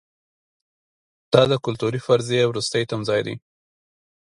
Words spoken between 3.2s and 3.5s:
دی.